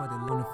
[0.00, 0.08] for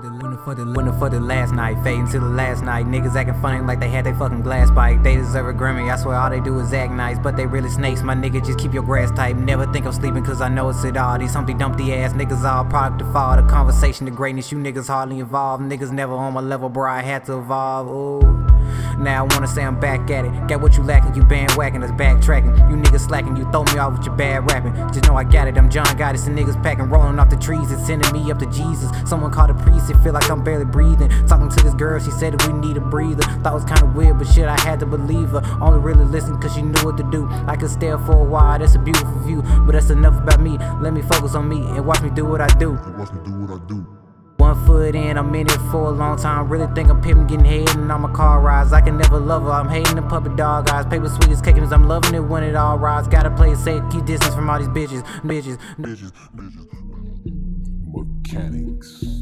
[0.00, 2.86] the winner for the winner for the last night, fading to the last night.
[2.86, 5.04] Niggas acting funny like they had their fucking glass bite.
[5.04, 5.92] They deserve a Grammy.
[5.92, 8.02] I swear all they do is act nice, but they really snakes.
[8.02, 9.36] My nigga, just keep your grass tight.
[9.36, 11.16] Never think I'm sleeping, cause I know it's it all.
[11.18, 13.36] These Humpty Dumpty ass niggas all product of fall.
[13.36, 15.62] The conversation, the greatness, you niggas hardly involved.
[15.62, 16.90] Niggas never on my level, bro.
[16.90, 17.88] I had to evolve.
[17.88, 18.57] Ooh.
[18.98, 20.48] Now I wanna say I'm back at it.
[20.48, 22.68] Got what you lacking, you bandwagon, that's backtracking.
[22.68, 24.74] You niggas slacking, you throw me off with your bad rapping.
[24.92, 27.70] Just know I got it, I'm John Goddess and niggas packing, rolling off the trees
[27.70, 28.90] and sending me up to Jesus.
[29.08, 31.10] Someone called a priest, it feel like I'm barely breathing.
[31.26, 33.22] Talking to this girl, she said that we need a breather.
[33.42, 35.42] Thought it was kinda weird, but shit, I had to believe her.
[35.60, 37.28] Only really listen cause she knew what to do.
[37.46, 39.42] I could stare for a while, that's a beautiful view.
[39.64, 40.58] But that's enough about me.
[40.80, 42.72] Let me focus on me and watch me do what I do.
[42.96, 44.07] Watch me do what I do.
[44.48, 46.48] One foot in, I'm in it for a long time.
[46.48, 48.72] Really think I'm pimping, getting head, and I'm a car rise.
[48.72, 49.50] I can never love her.
[49.50, 50.86] I'm hating the puppet dog eyes.
[50.86, 53.08] Paper sweet as cake, I'm loving it when it all rides.
[53.08, 55.58] Gotta play it safe, keep distance from all these bitches, bitches.
[55.78, 56.66] Bitches, bitches.
[57.92, 59.17] Mechanics.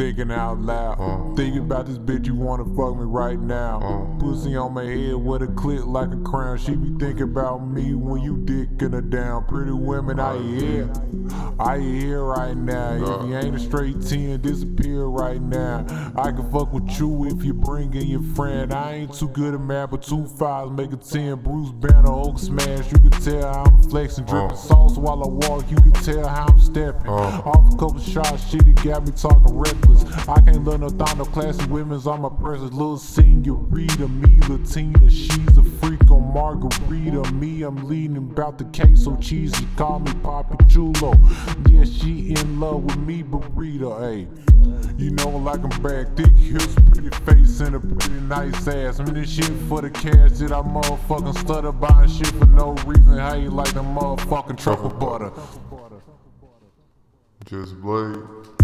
[0.00, 0.96] Thinking out loud.
[0.98, 1.34] Uh.
[1.34, 3.80] Thinking about this bitch, you wanna fuck me right now.
[3.82, 4.18] Uh.
[4.18, 6.56] Pussy on my head with a clip like a crown.
[6.56, 9.44] She be thinking about me when you dicking her down.
[9.44, 10.90] Pretty women, I hear.
[11.58, 12.94] I here right now.
[12.94, 15.84] If you ain't a straight 10, disappear right now.
[16.16, 18.72] I can fuck with you if you bring in your friend.
[18.72, 21.42] I ain't too good at math, but two fives make a 10.
[21.42, 22.90] Bruce Banner, Hulk Smash.
[22.90, 24.24] You can tell I'm flexing.
[24.24, 24.56] Dripping Uh.
[24.56, 25.70] sauce while I walk.
[25.70, 27.06] You can tell how I'm stepping.
[27.06, 27.42] Uh.
[27.44, 29.89] Off a couple shots, shit, it got me talking reckless.
[30.28, 32.72] I can't learn no thought, no classy women's on my presence.
[32.72, 37.32] Little senorita, me Latina, she's a freak on margarita.
[37.32, 39.66] Me, I'm leading about the case so cheesy.
[39.76, 41.14] Call me Papi Chulo.
[41.68, 44.00] Yeah, she in love with me, burrito.
[44.00, 44.28] Hey,
[44.96, 49.00] you know like I'm back, thick hips, pretty face, and a pretty nice ass.
[49.00, 52.72] I mean, this shit for the cash that I motherfucking stutter buying shit for no
[52.86, 53.16] reason.
[53.16, 55.32] How you like the motherfucking truffle butter?
[57.46, 57.80] Just.
[57.80, 58.59] Blade.